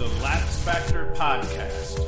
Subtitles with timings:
[0.00, 2.00] the Lax Factor Podcast.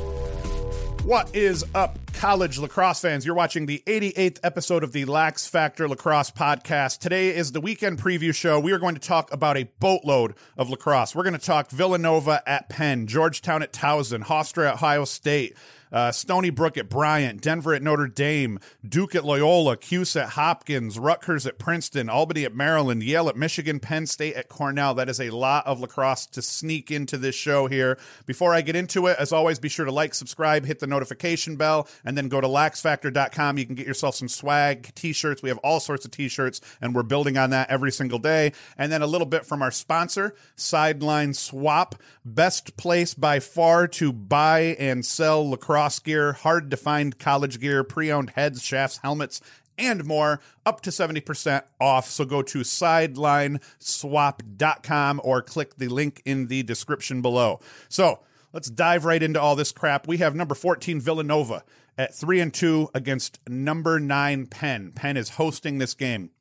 [1.03, 3.23] What is up, college lacrosse fans?
[3.23, 6.97] You're watching the 88th episode of the Lax Factor Lacrosse Podcast.
[6.97, 8.59] Today is the weekend preview show.
[8.59, 11.13] We are going to talk about a boatload of lacrosse.
[11.13, 15.55] We're going to talk Villanova at Penn, Georgetown at Towson, Hofstra at Ohio State,
[15.93, 20.97] uh, Stony Brook at Bryant, Denver at Notre Dame, Duke at Loyola, Cuse at Hopkins,
[20.97, 24.95] Rutgers at Princeton, Albany at Maryland, Yale at Michigan, Penn State at Cornell.
[24.95, 27.99] That is a lot of lacrosse to sneak into this show here.
[28.25, 31.57] Before I get into it, as always, be sure to like, subscribe, hit the notification
[31.57, 33.59] bell, and then go to laxfactor.com.
[33.59, 35.43] You can get yourself some swag, t shirts.
[35.43, 38.53] We have all sorts of t shirts, and we're building on that every single day.
[38.79, 44.11] And then a little bit from our sponsor, Sideline Swap, best place by far to
[44.11, 49.39] buy and sell lacrosse gear, hard to find college gear, pre owned heads, shafts, helmets,
[49.77, 52.09] and more, up to 70% off.
[52.09, 57.61] So go to sidelineswap.com or click the link in the description below.
[57.89, 58.19] So
[58.51, 60.07] let's dive right into all this crap.
[60.07, 61.63] We have number 14 Villanova
[61.97, 64.91] at 3 and 2 against number 9 Penn.
[64.93, 66.31] Penn is hosting this game.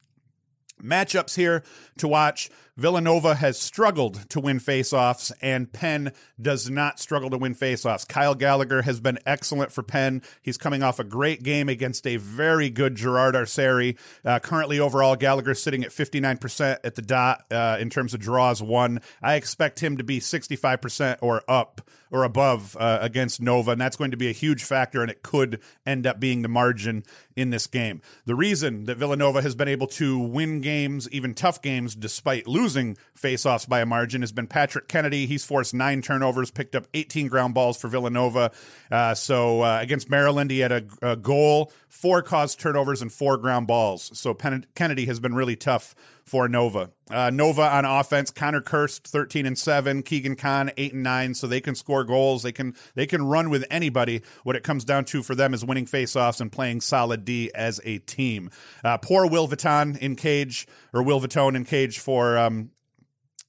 [0.83, 1.63] Matchups here
[1.99, 2.51] to watch.
[2.77, 8.09] Villanova has struggled to win faceoffs, and Penn does not struggle to win faceoffs.
[8.09, 10.23] Kyle Gallagher has been excellent for Penn.
[10.41, 13.99] He's coming off a great game against a very good Gerard Arceri.
[14.25, 18.63] Uh, currently, overall, Gallagher sitting at 59% at the dot uh, in terms of draws
[18.63, 19.01] won.
[19.23, 23.97] I expect him to be 65% or up or above uh, against Nova, and that's
[23.97, 27.49] going to be a huge factor, and it could end up being the margin in
[27.49, 28.03] this game.
[28.27, 32.63] The reason that Villanova has been able to win games, even tough games, despite losing
[32.75, 35.27] faceoffs by a margin, has been Patrick Kennedy.
[35.27, 38.51] He's forced nine turnovers, picked up 18 ground balls for Villanova.
[38.91, 43.37] Uh, so uh, against Maryland, he had a, a, goal, four caused turnovers, and four
[43.37, 44.11] ground balls.
[44.19, 46.91] So Pen- Kennedy has been really tough for Nova.
[47.11, 51.47] Uh, Nova on offense, Connor Kirst, thirteen and seven, Keegan Khan eight and nine, so
[51.47, 52.43] they can score goals.
[52.43, 54.23] They can they can run with anybody.
[54.45, 57.81] What it comes down to for them is winning faceoffs and playing solid D as
[57.85, 58.51] a team.
[58.85, 62.71] Uh, poor Will Vitone in cage or Will Vitone in cage for um,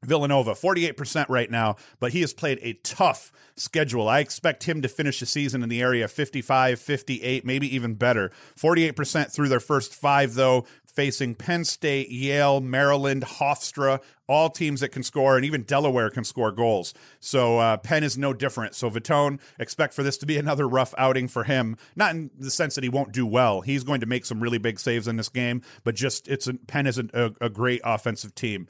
[0.05, 4.09] Villanova, 48% right now, but he has played a tough schedule.
[4.09, 8.31] I expect him to finish the season in the area 55, 58, maybe even better.
[8.57, 14.89] 48% through their first five, though, facing Penn State, Yale, Maryland, Hofstra, all teams that
[14.89, 16.93] can score, and even Delaware can score goals.
[17.19, 18.75] So uh, Penn is no different.
[18.75, 21.77] So Vitone, expect for this to be another rough outing for him.
[21.95, 23.61] Not in the sense that he won't do well.
[23.61, 26.53] He's going to make some really big saves in this game, but just it's a,
[26.53, 28.67] Penn is a, a great offensive team.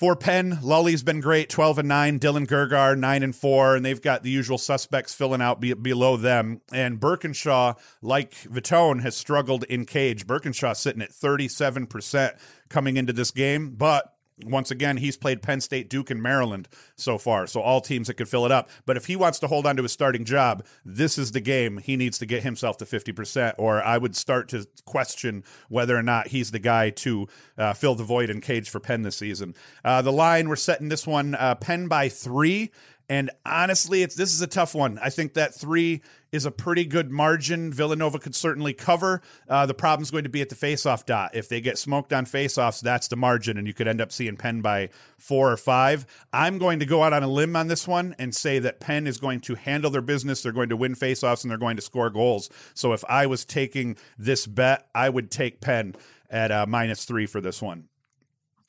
[0.00, 2.20] For Penn, Lully's been great, 12 and 9.
[2.20, 3.76] Dylan Gergar, 9 and 4.
[3.76, 6.62] And they've got the usual suspects filling out be- below them.
[6.72, 10.26] And Birkinshaw, like Vitone, has struggled in cage.
[10.26, 12.34] Birkinshaw sitting at 37%
[12.70, 13.74] coming into this game.
[13.76, 14.10] But
[14.44, 17.46] once again, he's played Penn State, Duke, and Maryland so far.
[17.46, 18.68] So all teams that could fill it up.
[18.86, 21.78] But if he wants to hold on to his starting job, this is the game
[21.78, 23.54] he needs to get himself to 50%.
[23.58, 27.94] Or I would start to question whether or not he's the guy to uh, fill
[27.94, 29.54] the void in cage for Penn this season.
[29.84, 32.70] Uh, the line, we're setting this one uh, Penn by three.
[33.10, 34.96] And honestly, it's this is a tough one.
[35.02, 36.00] I think that three
[36.30, 37.72] is a pretty good margin.
[37.72, 39.20] Villanova could certainly cover.
[39.48, 41.32] Uh, the problem's going to be at the faceoff dot.
[41.34, 44.36] If they get smoked on faceoffs, that's the margin, and you could end up seeing
[44.36, 46.06] Penn by four or five.
[46.32, 49.08] I'm going to go out on a limb on this one and say that Penn
[49.08, 50.44] is going to handle their business.
[50.44, 52.48] They're going to win faceoffs and they're going to score goals.
[52.74, 55.96] So if I was taking this bet, I would take Penn
[56.30, 57.88] at uh, minus three for this one.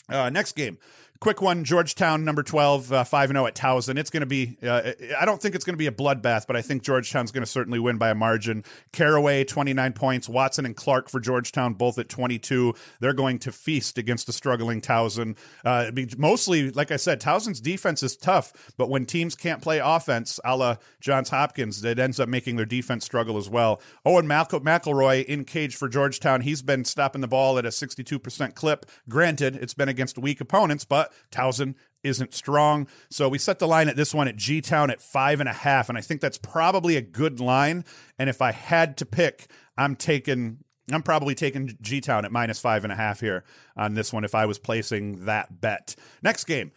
[0.09, 0.79] Uh, next game
[1.21, 3.99] quick one georgetown number 12 uh, 5 0 at towson.
[3.99, 6.55] It's going to be uh, i don't think it's going to be a bloodbath but
[6.55, 8.63] i think georgetown's going to certainly win by a margin.
[8.91, 10.27] Carraway 29 points.
[10.27, 14.81] Watson and clark for georgetown both at 22 they're going to feast against a struggling
[14.81, 15.37] towson.
[15.63, 20.39] Uh, mostly like i said towson's defense is tough but when teams can't play offense
[20.43, 23.79] a la johns hopkins it ends up making their defense struggle as well.
[24.05, 26.41] Owen mcelroy in cage for georgetown.
[26.41, 28.87] He's been stopping the ball at a 62% clip.
[29.07, 32.87] Granted it's been against weak opponents but Towson isn't strong.
[33.09, 35.53] So we set the line at this one at G Town at five and a
[35.53, 35.89] half.
[35.89, 37.85] And I think that's probably a good line.
[38.17, 39.47] And if I had to pick,
[39.77, 40.59] I'm taking.
[40.91, 43.45] I'm probably taking G Town at minus five and a half here
[43.77, 45.95] on this one if I was placing that bet.
[46.21, 46.71] Next game,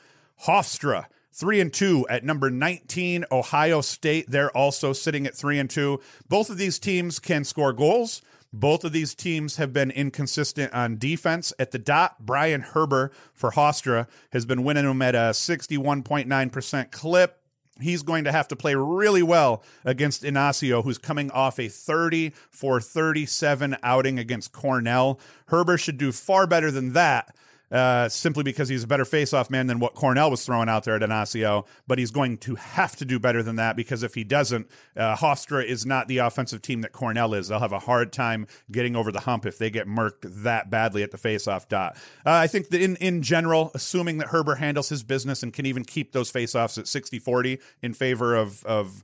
[0.45, 5.69] Hofstra three and two at number 19 ohio state they're also sitting at three and
[5.69, 8.23] two both of these teams can score goals
[8.55, 11.53] both of these teams have been inconsistent on defense.
[11.59, 17.41] At the dot, Brian Herber for Hofstra has been winning them at a 61.9% clip.
[17.81, 22.31] He's going to have to play really well against Inacio, who's coming off a 30
[22.49, 25.19] for 37 outing against Cornell.
[25.49, 27.35] Herber should do far better than that
[27.75, 30.95] uh, simply because he's a better faceoff man than what Cornell was throwing out there
[30.95, 31.67] at Inacio.
[31.89, 35.17] But he's going to have to do better than that because if he doesn't, uh,
[35.17, 37.49] Hofstra is not the offensive team that Cornell is.
[37.49, 41.03] They'll have a hard time getting over the hump if they get murked that badly
[41.03, 41.97] at the faceoff dot.
[42.25, 45.67] Uh, I think that in, in general, assuming that Herbert handles his business and can
[45.67, 49.03] even keep those faceoffs at 60 40 in favor of, of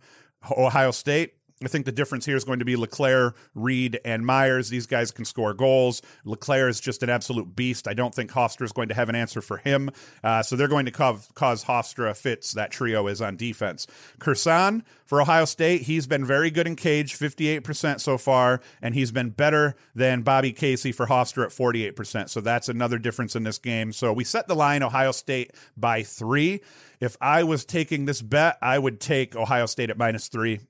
[0.56, 4.70] Ohio State, I think the difference here is going to be LeClair, Reed, and Myers.
[4.70, 6.00] These guys can score goals.
[6.24, 7.86] LeClair is just an absolute beast.
[7.86, 9.90] I don't think Hofstra is going to have an answer for him.
[10.24, 12.52] Uh, so they're going to cause, cause Hofstra fits.
[12.52, 13.86] That trio is on defense.
[14.18, 19.12] Kursan for Ohio State, he's been very good in cage, 58% so far, and he's
[19.12, 22.30] been better than Bobby Casey for Hofstra at 48%.
[22.30, 23.92] So that's another difference in this game.
[23.92, 26.62] So we set the line Ohio State by three.
[27.00, 30.60] If I was taking this bet, I would take Ohio State at minus three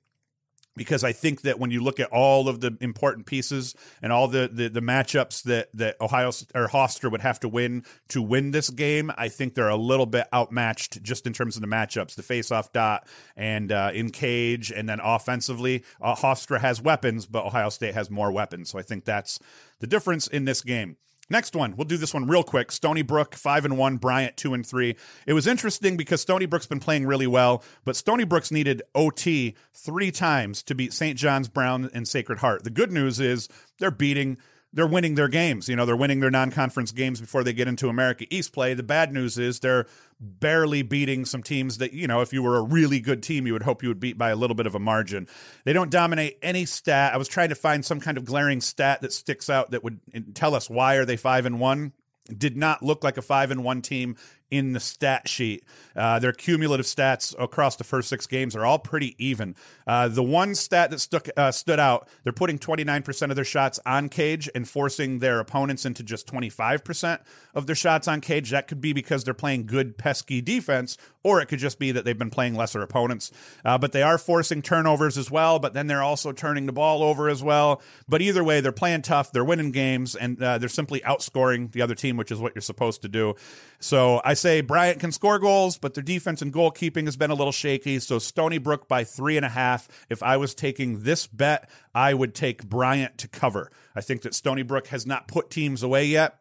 [0.75, 4.27] because I think that when you look at all of the important pieces and all
[4.27, 8.51] the the, the matchups that that Ohio or Hofstra would have to win to win
[8.51, 12.15] this game, I think they're a little bit outmatched just in terms of the matchups,
[12.15, 17.45] the face-off dot and uh, in cage, and then offensively, uh, Hofstra has weapons, but
[17.45, 18.69] Ohio State has more weapons.
[18.69, 19.39] So I think that's
[19.79, 20.97] the difference in this game.
[21.31, 22.73] Next one, we'll do this one real quick.
[22.73, 24.97] Stony Brook five and one, Bryant two and three.
[25.25, 29.55] It was interesting because Stony Brook's been playing really well, but Stony Brook's needed OT
[29.73, 31.17] three times to beat St.
[31.17, 32.65] John's Brown and Sacred Heart.
[32.65, 33.47] The good news is
[33.79, 34.39] they're beating
[34.73, 35.67] they're winning their games.
[35.67, 38.73] You know, they're winning their non-conference games before they get into America East play.
[38.73, 39.85] The bad news is they're
[40.19, 43.53] barely beating some teams that, you know, if you were a really good team, you
[43.53, 45.27] would hope you would beat by a little bit of a margin.
[45.65, 47.13] They don't dominate any stat.
[47.13, 49.99] I was trying to find some kind of glaring stat that sticks out that would
[50.35, 51.93] tell us why are they 5 and 1
[52.37, 54.15] did not look like a five and one team
[54.51, 55.63] in the stat sheet.
[55.95, 59.55] Uh, their cumulative stats across the first six games are all pretty even.
[59.87, 63.79] Uh, the one stat that stuck uh, stood out, they're putting 29% of their shots
[63.85, 67.19] on cage and forcing their opponents into just 25%
[67.53, 68.51] of their shots on cage.
[68.51, 72.05] That could be because they're playing good, pesky defense, or it could just be that
[72.05, 73.31] they've been playing lesser opponents.
[73.63, 77.03] Uh, but they are forcing turnovers as well, but then they're also turning the ball
[77.03, 77.81] over as well.
[78.07, 81.81] But either way, they're playing tough, they're winning games, and uh, they're simply outscoring the
[81.81, 83.35] other team, which is what you're supposed to do.
[83.79, 87.35] So I say Bryant can score goals, but their defense and goalkeeping has been a
[87.35, 87.99] little shaky.
[87.99, 89.87] So Stony Brook by three and a half.
[90.09, 93.71] If I was taking this bet, I would take Bryant to cover.
[93.95, 96.37] I think that Stony Brook has not put teams away yet.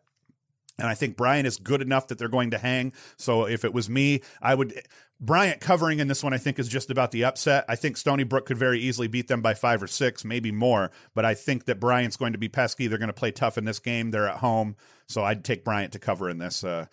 [0.79, 2.93] And I think Bryant is good enough that they're going to hang.
[3.19, 4.81] So if it was me, I would.
[5.23, 7.67] Bryant covering in this one, I think, is just about the upset.
[7.69, 10.91] I think Stony Brook could very easily beat them by five or six, maybe more.
[11.14, 12.87] But I think that Bryant's going to be pesky.
[12.87, 14.11] They're going to play tough in this game.
[14.11, 14.76] They're at home.
[15.06, 16.64] So I'd take Bryant to cover in this.
[16.64, 16.87] Uh,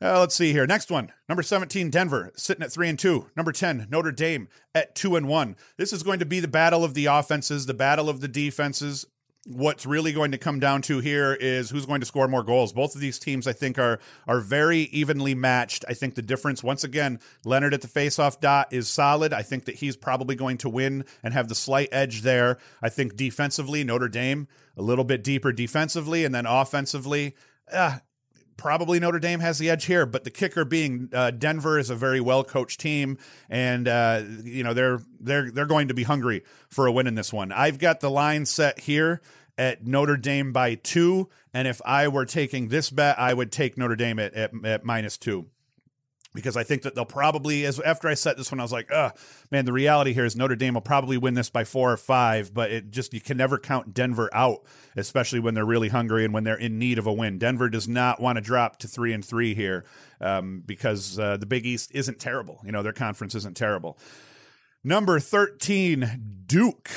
[0.00, 0.66] uh, let's see here.
[0.66, 3.30] Next one, number 17, Denver, sitting at three and two.
[3.36, 5.56] Number 10, Notre Dame at two and one.
[5.76, 9.06] This is going to be the battle of the offenses, the battle of the defenses.
[9.46, 12.72] What's really going to come down to here is who's going to score more goals.
[12.72, 15.84] Both of these teams, I think, are are very evenly matched.
[15.88, 19.32] I think the difference, once again, Leonard at the faceoff dot is solid.
[19.32, 22.58] I think that he's probably going to win and have the slight edge there.
[22.82, 27.34] I think defensively, Notre Dame a little bit deeper defensively, and then offensively,
[27.72, 27.98] uh,
[28.58, 31.94] probably Notre Dame has the edge here, but the kicker being uh, Denver is a
[31.94, 33.16] very well coached team,
[33.48, 37.14] and uh, you know they're they're they're going to be hungry for a win in
[37.14, 37.50] this one.
[37.52, 39.22] I've got the line set here
[39.56, 43.78] at Notre Dame by two, and if I were taking this bet, I would take
[43.78, 45.46] Notre Dame at, at, at minus two
[46.34, 48.92] because I think that they'll probably, as after I set this one, I was like,
[48.92, 49.12] "Uh,
[49.50, 52.52] man, the reality here is Notre Dame will probably win this by four or five,
[52.52, 54.62] but it just you can never count Denver out,
[54.96, 57.38] especially when they're really hungry and when they're in need of a win.
[57.38, 59.84] Denver does not want to drop to three and three here
[60.20, 62.60] um, because uh, the Big East isn't terrible.
[62.62, 63.98] You know, their conference isn't terrible.
[64.84, 66.90] Number thirteen, Duke,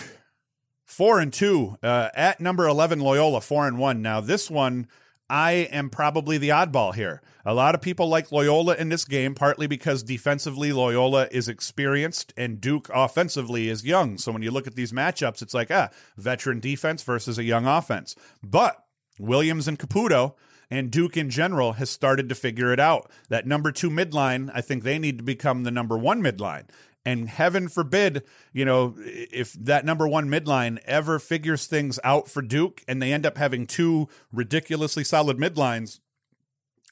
[0.84, 4.02] four and two uh, at number eleven, Loyola, four and one.
[4.02, 4.88] Now this one
[5.32, 7.22] I am probably the oddball here.
[7.46, 12.34] A lot of people like Loyola in this game, partly because defensively Loyola is experienced
[12.36, 14.18] and Duke offensively is young.
[14.18, 17.66] So when you look at these matchups, it's like, ah, veteran defense versus a young
[17.66, 18.14] offense.
[18.44, 18.84] But
[19.20, 20.34] Williams and Caputo
[20.70, 23.10] and Duke in general has started to figure it out.
[23.30, 26.66] That number two midline, I think they need to become the number one midline.
[27.04, 32.44] And heaven forbid, you know, if that number one midline ever figures things out for
[32.44, 36.00] Duke and they end up having two ridiculously solid midlines,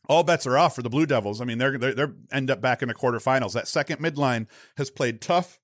[0.08, 1.40] all bets are off for the Blue Devils.
[1.40, 3.54] I mean, they're they are end up back in the quarterfinals.
[3.54, 4.48] That second midline
[4.78, 5.60] has played tough.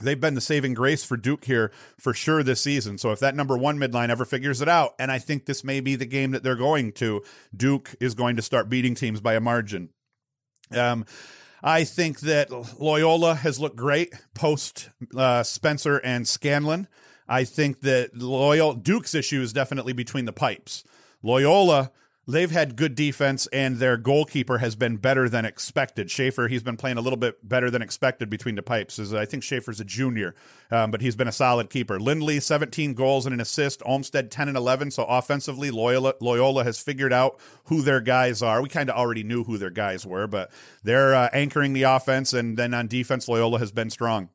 [0.00, 2.98] They've been the saving grace for Duke here for sure this season.
[2.98, 5.80] So if that number one midline ever figures it out, and I think this may
[5.80, 7.22] be the game that they're going to,
[7.56, 9.88] Duke is going to start beating teams by a margin.
[10.70, 11.06] Um,
[11.66, 12.48] I think that
[12.80, 16.86] Loyola has looked great post uh, Spencer and Scanlon.
[17.28, 20.84] I think that Loyal Duke's issue is definitely between the pipes.
[21.24, 21.90] Loyola
[22.28, 26.10] they've had good defense and their goalkeeper has been better than expected.
[26.10, 28.98] Schaefer, he's been playing a little bit better than expected between the pipes.
[28.98, 30.34] Is I think Schaefer's a junior,
[30.70, 32.00] um, but he's been a solid keeper.
[32.00, 33.82] Lindley, 17 goals and an assist.
[33.84, 34.90] Olmstead, 10 and 11.
[34.90, 38.60] So offensively, Loyola, Loyola has figured out who their guys are.
[38.60, 40.50] We kind of already knew who their guys were, but
[40.82, 42.32] they're uh, anchoring the offense.
[42.32, 44.30] And then on defense, Loyola has been strong.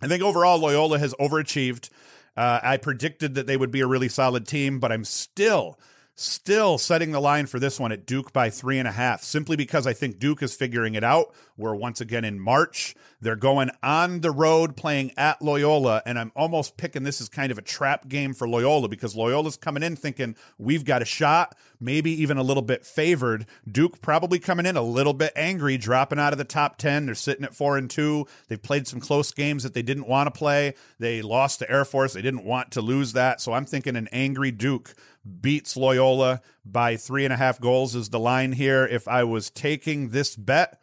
[0.00, 1.90] I think overall, Loyola has overachieved.
[2.34, 5.78] Uh, I predicted that they would be a really solid team, but I'm still–
[6.14, 9.56] Still setting the line for this one at Duke by three and a half, simply
[9.56, 11.34] because I think Duke is figuring it out.
[11.56, 12.94] We're once again in March.
[13.22, 17.50] They're going on the road playing at Loyola, and I'm almost picking this as kind
[17.50, 21.56] of a trap game for Loyola because Loyola's coming in thinking we've got a shot,
[21.80, 23.46] maybe even a little bit favored.
[23.70, 27.06] Duke probably coming in a little bit angry, dropping out of the top 10.
[27.06, 28.26] They're sitting at four and two.
[28.48, 30.74] They've played some close games that they didn't want to play.
[30.98, 32.12] They lost to Air Force.
[32.12, 33.40] They didn't want to lose that.
[33.40, 34.94] So I'm thinking an angry Duke
[35.40, 38.86] beats Loyola by three and a half goals is the line here.
[38.86, 40.80] If I was taking this bet,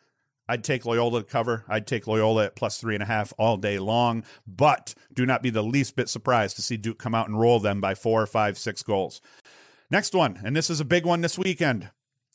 [0.47, 1.63] I'd take Loyola to cover.
[1.67, 4.23] I'd take Loyola at plus three and a half all day long.
[4.47, 7.59] But do not be the least bit surprised to see Duke come out and roll
[7.59, 9.21] them by four, five, six goals.
[9.91, 11.89] Next one, and this is a big one this weekend.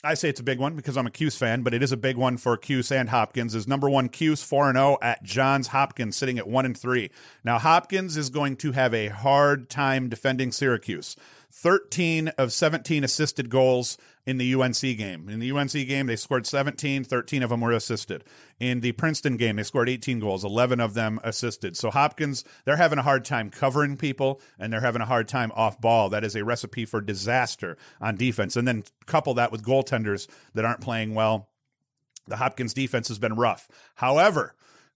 [0.05, 1.97] I say it's a big one because I'm a Cuse fan, but it is a
[1.97, 3.55] big one for Cuse and Hopkins.
[3.55, 6.77] Is number one Cuse four and zero oh at Johns Hopkins, sitting at one and
[6.77, 7.11] three.
[7.43, 11.17] Now Hopkins is going to have a hard time defending Syracuse.
[11.57, 13.97] 13 of 17 assisted goals
[14.27, 15.29] in the UNC game.
[15.29, 18.25] In the UNC game, they scored 17, 13 of them were assisted.
[18.59, 21.77] In the Princeton game, they scored 18 goals, 11 of them assisted.
[21.77, 25.53] So Hopkins, they're having a hard time covering people and they're having a hard time
[25.55, 26.11] off ball.
[26.11, 28.57] That is a recipe for disaster on defense.
[28.57, 31.49] And then couple that with goaltenders that aren't playing well.
[32.27, 33.69] The Hopkins defense has been rough.
[33.95, 34.55] However,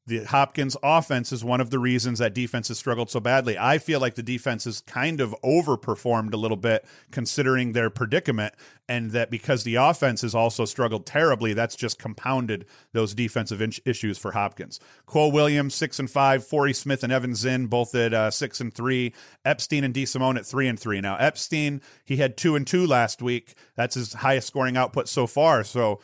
[0.08, 3.58] the Hopkins offense is one of the reasons that defense has struggled so badly.
[3.58, 8.54] I feel like the defense has kind of overperformed a little bit considering their predicament,
[8.88, 13.72] and that because the offense has also struggled terribly, that's just compounded those defensive in-
[13.84, 14.80] issues for Hopkins.
[15.04, 18.72] Cole Williams, six and five, Forey Smith and Evan Zinn, both at uh, six and
[18.72, 19.12] three,
[19.44, 21.02] Epstein and DeSimone at three and three.
[21.02, 23.54] Now, Epstein, he had two and two last week.
[23.76, 25.64] That's his highest scoring output so far.
[25.64, 26.00] So,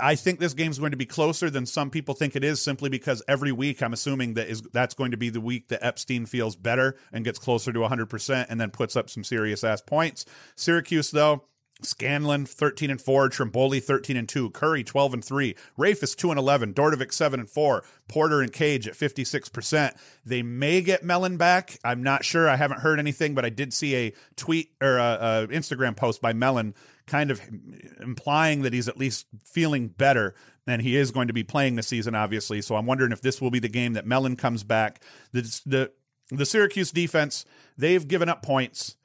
[0.00, 2.88] I think this game's going to be closer than some people think it is simply
[2.88, 6.26] because every week I'm assuming that is that's going to be the week that Epstein
[6.26, 10.24] feels better and gets closer to 100% and then puts up some serious ass points.
[10.56, 11.44] Syracuse though,
[11.84, 16.38] Scanlon 13 and 4, Trimboli 13 and 2, Curry 12 and 3, Rehfuss 2 and
[16.38, 19.94] 11, Dordevic 7 and 4, Porter and Cage at 56%.
[20.24, 21.78] They may get Mellen back.
[21.84, 22.48] I'm not sure.
[22.48, 26.20] I haven't heard anything, but I did see a tweet or a, a Instagram post
[26.20, 26.74] by Mellen
[27.12, 27.42] kind of
[28.00, 30.34] implying that he's at least feeling better
[30.66, 32.62] and he is going to be playing this season, obviously.
[32.62, 35.02] So I'm wondering if this will be the game that Mellen comes back.
[35.32, 35.92] The the,
[36.30, 37.44] the Syracuse defense
[37.76, 38.96] they've given up points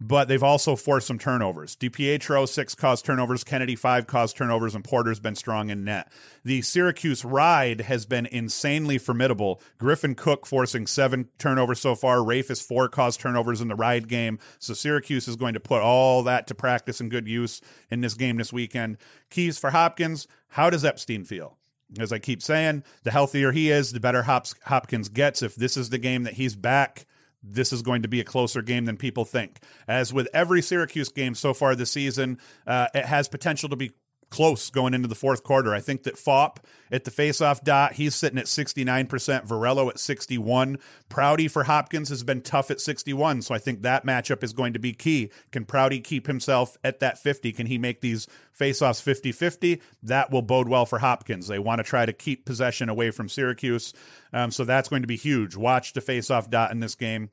[0.00, 1.76] but they've also forced some turnovers.
[1.76, 3.44] DiPietro, six caused turnovers.
[3.44, 6.10] Kennedy, five caused turnovers, and Porter's been strong in net.
[6.44, 9.60] The Syracuse ride has been insanely formidable.
[9.78, 12.24] Griffin Cook forcing seven turnovers so far.
[12.24, 14.38] Rafe is four caused turnovers in the ride game.
[14.58, 17.60] So Syracuse is going to put all that to practice and good use
[17.90, 18.98] in this game this weekend.
[19.30, 20.26] Keys for Hopkins.
[20.48, 21.56] How does Epstein feel?
[21.98, 25.42] As I keep saying, the healthier he is, the better Hopkins gets.
[25.42, 27.06] If this is the game that he's back,
[27.46, 29.60] this is going to be a closer game than people think.
[29.86, 33.92] As with every Syracuse game so far this season, uh, it has potential to be
[34.34, 35.72] close going into the fourth quarter.
[35.72, 36.56] I think that Phaup
[36.90, 39.06] at the faceoff dot, he's sitting at 69%,
[39.46, 40.78] Varello at 61.
[41.08, 44.72] Prouty for Hopkins has been tough at 61, so I think that matchup is going
[44.72, 45.30] to be key.
[45.52, 47.52] Can Prouty keep himself at that 50?
[47.52, 48.26] Can he make these
[48.58, 49.80] faceoffs 50-50?
[50.02, 51.46] That will bode well for Hopkins.
[51.46, 53.94] They want to try to keep possession away from Syracuse.
[54.32, 55.54] Um, so that's going to be huge.
[55.54, 57.30] Watch the faceoff dot in this game.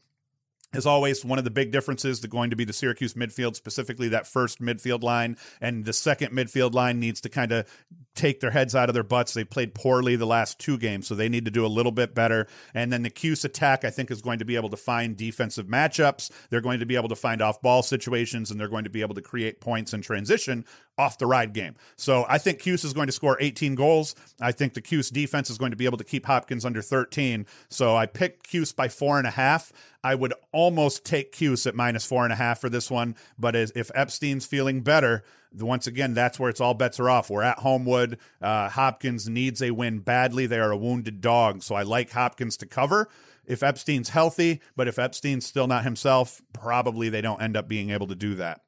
[0.74, 4.08] As always, one of the big differences is going to be the Syracuse midfield, specifically
[4.10, 5.36] that first midfield line.
[5.60, 7.68] And the second midfield line needs to kind of
[8.16, 9.34] take their heads out of their butts.
[9.34, 12.16] They played poorly the last two games, so they need to do a little bit
[12.16, 12.48] better.
[12.74, 15.68] And then the Cuse attack, I think, is going to be able to find defensive
[15.68, 16.32] matchups.
[16.50, 19.02] They're going to be able to find off ball situations, and they're going to be
[19.02, 20.66] able to create points in transition
[20.98, 21.76] off the ride game.
[21.96, 24.16] So I think Cuse is going to score 18 goals.
[24.40, 27.46] I think the Cuse defense is going to be able to keep Hopkins under 13.
[27.70, 29.72] So I picked Cuse by four and a half.
[30.04, 33.16] I would almost take Cuse at minus four and a half for this one.
[33.38, 35.24] But as, if Epstein's feeling better,
[35.58, 37.30] once again, that's where it's all bets are off.
[37.30, 38.18] We're at Homewood.
[38.42, 40.46] Uh, Hopkins needs a win badly.
[40.46, 41.64] They are a wounded dog.
[41.64, 43.10] So I like Hopkins to cover
[43.46, 44.62] if Epstein's healthy.
[44.76, 48.36] But if Epstein's still not himself, probably they don't end up being able to do
[48.36, 48.62] that.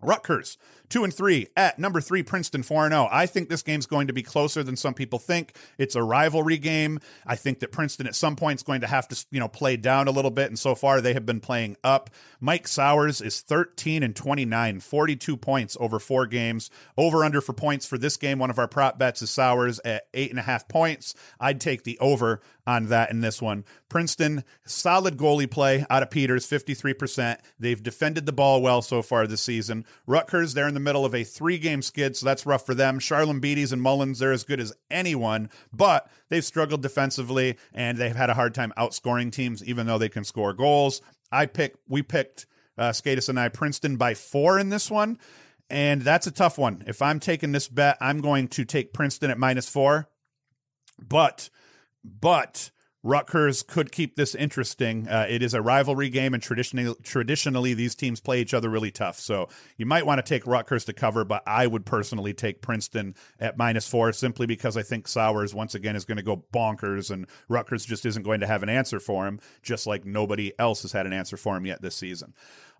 [0.00, 0.58] Rutgers,
[0.92, 3.08] two and three at number three, Princeton, four and zero.
[3.10, 5.56] I think this game's going to be closer than some people think.
[5.78, 7.00] It's a rivalry game.
[7.26, 9.78] I think that Princeton at some point is going to have to, you know, play
[9.78, 10.48] down a little bit.
[10.48, 12.10] And so far they have been playing up.
[12.40, 16.70] Mike Sowers is 13 and 29, 42 points over four games.
[16.98, 18.38] Over under for points for this game.
[18.38, 21.14] One of our prop bets is Sowers at eight and a half points.
[21.40, 23.64] I'd take the over on that in this one.
[23.88, 27.38] Princeton, solid goalie play out of Peters, 53%.
[27.58, 29.84] They've defended the ball well so far this season.
[30.06, 32.98] Rutgers, they're in the middle of a three game skid, so that's rough for them.
[32.98, 38.16] Charlon Beatties and Mullins, they're as good as anyone, but they've struggled defensively and they've
[38.16, 41.00] had a hard time outscoring teams, even though they can score goals.
[41.30, 42.46] I picked, we picked,
[42.76, 45.18] uh, and I, Princeton by four in this one.
[45.70, 46.84] And that's a tough one.
[46.86, 50.08] If I'm taking this bet, I'm going to take Princeton at minus four.
[50.98, 51.48] But
[52.04, 52.70] but
[53.04, 55.08] Rutgers could keep this interesting.
[55.08, 58.92] Uh, it is a rivalry game, and traditionally, traditionally these teams play each other really
[58.92, 59.18] tough.
[59.18, 63.16] So you might want to take Rutgers to cover, but I would personally take Princeton
[63.40, 67.10] at minus four simply because I think Sowers once again is going to go bonkers,
[67.10, 70.82] and Rutgers just isn't going to have an answer for him, just like nobody else
[70.82, 72.34] has had an answer for him yet this season.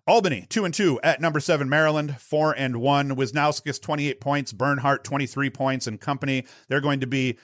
[0.07, 3.15] Albany, two and two at number seven, Maryland, four and one.
[3.15, 6.45] Wisnauskas, 28 points, Bernhardt, 23 points, and company.
[6.69, 7.37] They're going to be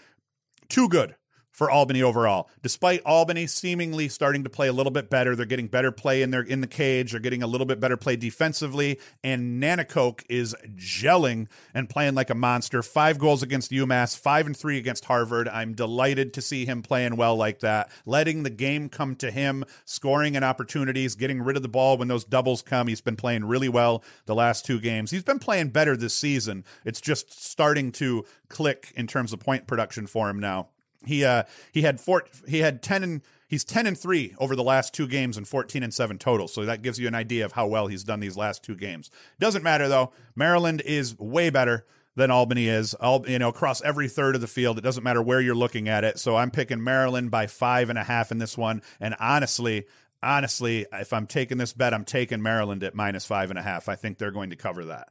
[0.70, 1.16] too good
[1.60, 2.50] for Albany overall.
[2.63, 6.32] Despite Albany seemingly starting to play a little bit better, they're getting better play in
[6.32, 10.56] their in the cage, they're getting a little bit better play defensively, and Nanticoke is
[10.78, 12.82] gelling and playing like a monster.
[12.82, 15.50] Five goals against UMass, five and three against Harvard.
[15.50, 19.66] I'm delighted to see him playing well like that, letting the game come to him,
[19.84, 22.88] scoring in opportunities, getting rid of the ball when those doubles come.
[22.88, 25.12] He's been playing really well the last two games.
[25.12, 26.63] He's been playing better this season.
[26.86, 30.70] It's just starting to click in terms of point production for him now.
[31.06, 34.63] He uh he had four he had 10 and he's 10 and 3 over the
[34.63, 36.48] last two games and 14 and 7 total.
[36.48, 39.10] So that gives you an idea of how well he's done these last two games.
[39.39, 40.12] Doesn't matter though.
[40.36, 42.94] Maryland is way better than Albany is.
[42.96, 44.77] All you know, across every third of the field.
[44.77, 46.20] It doesn't matter where you're looking at it.
[46.20, 48.82] So I'm picking Maryland by five and a half in this one.
[49.00, 49.86] And honestly,
[50.22, 53.89] honestly, if I'm taking this bet, I'm taking Maryland at minus five and a half.
[53.89, 55.10] I think they're going to cover that.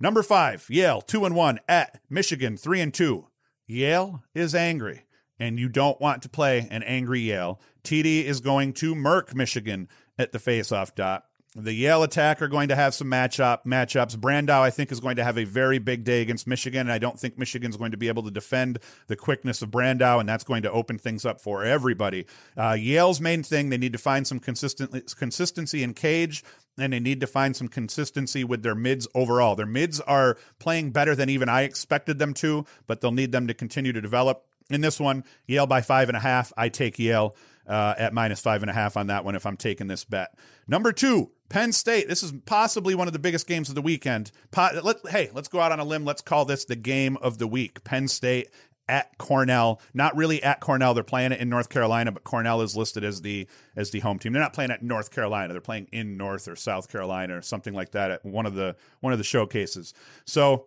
[0.00, 3.28] Number five, Yale, two and one at Michigan, three and two.
[3.66, 5.04] Yale is angry
[5.40, 9.88] and you don't want to play an angry Yale, TD is going to murk Michigan
[10.18, 11.24] at the faceoff dot.
[11.56, 14.16] The Yale attack are going to have some matchup matchups.
[14.16, 16.98] Brandau, I think, is going to have a very big day against Michigan, and I
[16.98, 20.44] don't think Michigan's going to be able to defend the quickness of Brandau, and that's
[20.44, 22.26] going to open things up for everybody.
[22.56, 26.44] Uh, Yale's main thing they need to find some consistent consistency in cage,
[26.78, 29.56] and they need to find some consistency with their mids overall.
[29.56, 33.48] Their mids are playing better than even I expected them to, but they'll need them
[33.48, 34.46] to continue to develop.
[34.70, 36.52] In this one, Yale by five and a half.
[36.56, 37.34] I take Yale
[37.66, 40.34] uh, at minus five and a half on that one if I'm taking this bet.
[40.66, 42.08] Number two, Penn State.
[42.08, 44.32] This is possibly one of the biggest games of the weekend.
[44.56, 46.04] Let, hey, let's go out on a limb.
[46.04, 47.82] Let's call this the game of the week.
[47.84, 48.50] Penn State
[48.88, 49.80] at Cornell.
[49.94, 50.94] Not really at Cornell.
[50.94, 54.18] They're playing it in North Carolina, but Cornell is listed as the as the home
[54.18, 54.32] team.
[54.32, 55.52] They're not playing at North Carolina.
[55.52, 58.74] They're playing in North or South Carolina or something like that at one of the
[59.00, 59.94] one of the showcases.
[60.24, 60.66] So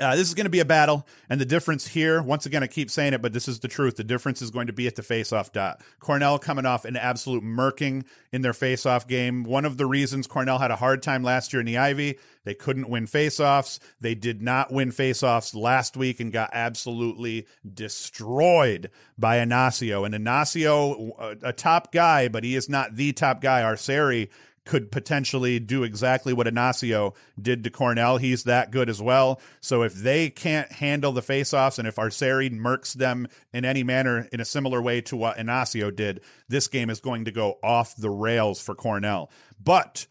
[0.00, 2.66] uh, this is going to be a battle, and the difference here, once again, I
[2.66, 3.96] keep saying it, but this is the truth.
[3.96, 5.80] The difference is going to be at the face-off dot.
[6.00, 9.44] Cornell coming off an absolute murking in their face-off game.
[9.44, 12.54] One of the reasons Cornell had a hard time last year in the Ivy, they
[12.54, 13.78] couldn't win face-offs.
[14.00, 20.06] They did not win face-offs last week and got absolutely destroyed by Inacio.
[20.06, 23.60] And Inacio, a, a top guy, but he is not the top guy.
[23.60, 24.30] Arceri
[24.68, 28.18] could potentially do exactly what Inacio did to Cornell.
[28.18, 29.40] He's that good as well.
[29.60, 34.28] So if they can't handle the faceoffs and if Arceri murks them in any manner
[34.30, 37.96] in a similar way to what Inacio did, this game is going to go off
[37.96, 39.30] the rails for Cornell.
[39.58, 40.06] But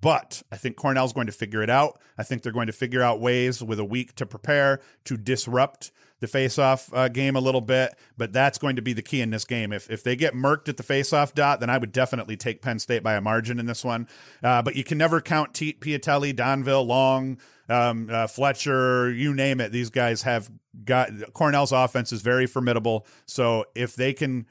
[0.00, 2.00] but I think Cornell's going to figure it out.
[2.16, 5.90] I think they're going to figure out ways with a week to prepare to disrupt
[6.20, 9.30] the faceoff uh, game a little bit, but that's going to be the key in
[9.30, 9.72] this game.
[9.72, 12.78] If if they get murked at the faceoff dot, then I would definitely take Penn
[12.78, 14.06] State by a margin in this one.
[14.42, 19.60] Uh, but you can never count Teat, Piatelli, Donville, Long, um, uh, Fletcher, you name
[19.60, 19.72] it.
[19.72, 20.50] These guys have
[20.84, 23.06] got Cornell's offense is very formidable.
[23.26, 24.46] So if they can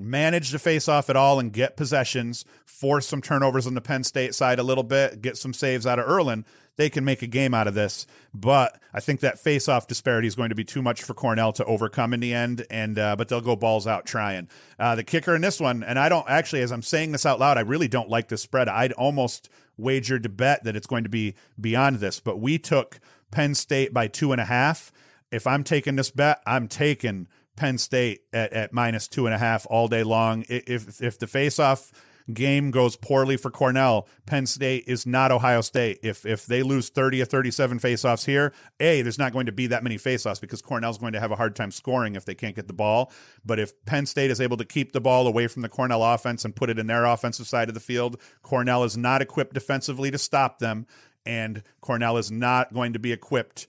[0.00, 4.04] manage to face off at all and get possessions, force some turnovers on the Penn
[4.04, 6.44] State side a little bit, get some saves out of Erlin,
[6.78, 8.06] they can make a game out of this.
[8.32, 11.52] But I think that face off disparity is going to be too much for Cornell
[11.54, 12.64] to overcome in the end.
[12.70, 14.48] And uh, but they'll go balls out trying.
[14.78, 17.40] Uh, the kicker in this one, and I don't actually, as I'm saying this out
[17.40, 18.68] loud, I really don't like this spread.
[18.68, 22.20] I'd almost wager to bet that it's going to be beyond this.
[22.20, 23.00] But we took
[23.32, 24.92] Penn State by two and a half.
[25.32, 29.38] If I'm taking this bet, I'm taking Penn State at, at minus two and a
[29.38, 30.44] half all day long.
[30.48, 31.90] If if the face off
[32.32, 36.00] game goes poorly for Cornell, Penn State is not Ohio State.
[36.02, 39.66] If if they lose 30 or 37 faceoffs here, A, there's not going to be
[39.68, 42.56] that many faceoffs because Cornell's going to have a hard time scoring if they can't
[42.56, 43.12] get the ball.
[43.44, 46.44] But if Penn State is able to keep the ball away from the Cornell offense
[46.44, 50.10] and put it in their offensive side of the field, Cornell is not equipped defensively
[50.10, 50.86] to stop them
[51.26, 53.68] and Cornell is not going to be equipped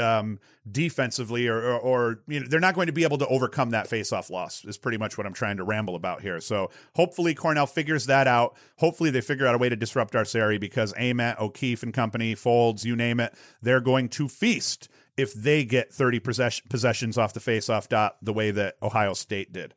[0.00, 0.38] um,
[0.70, 3.88] defensively, or, or, or, you know, they're not going to be able to overcome that
[3.88, 4.64] faceoff loss.
[4.64, 6.40] Is pretty much what I'm trying to ramble about here.
[6.40, 8.56] So hopefully Cornell figures that out.
[8.78, 12.84] Hopefully they figure out a way to disrupt Arceri because Ament, O'Keefe and company, Foulds,
[12.84, 17.40] you name it, they're going to feast if they get 30 possess- possessions off the
[17.40, 19.74] faceoff dot the way that Ohio State did.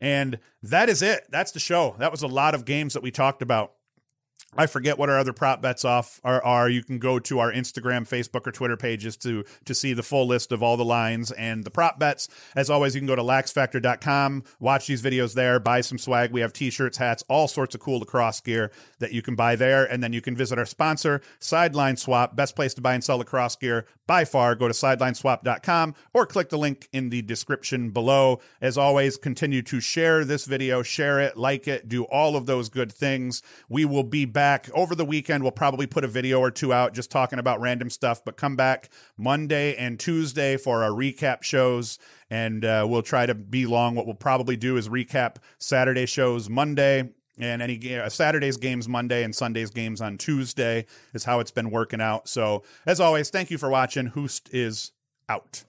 [0.00, 1.26] And that is it.
[1.30, 1.94] That's the show.
[1.98, 3.72] That was a lot of games that we talked about.
[4.58, 6.68] I forget what our other prop bets off are, are.
[6.68, 10.26] You can go to our Instagram, Facebook, or Twitter pages to to see the full
[10.26, 12.28] list of all the lines and the prop bets.
[12.54, 16.32] As always, you can go to laxfactor.com, watch these videos there, buy some swag.
[16.32, 19.84] We have t-shirts, hats, all sorts of cool lacrosse gear that you can buy there.
[19.84, 23.18] And then you can visit our sponsor, Sideline Swap, best place to buy and sell
[23.18, 24.54] lacrosse gear by far.
[24.54, 28.40] Go to sidelineswap.com or click the link in the description below.
[28.60, 32.68] As always, continue to share this video, share it, like it, do all of those
[32.68, 33.42] good things.
[33.68, 35.42] We will be back over the weekend.
[35.42, 38.54] We'll probably put a video or two out just talking about random stuff, but come
[38.54, 41.98] back Monday and Tuesday for our recap shows.
[42.30, 43.96] And uh, we'll try to be long.
[43.96, 49.24] What we'll probably do is recap Saturday shows Monday and any uh, Saturday's games Monday
[49.24, 52.28] and Sunday's games on Tuesday is how it's been working out.
[52.28, 54.06] So, as always, thank you for watching.
[54.06, 54.92] Hoost is
[55.28, 55.64] out.